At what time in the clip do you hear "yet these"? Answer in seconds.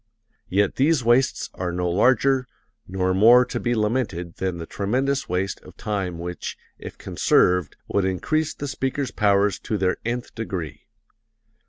0.49-1.03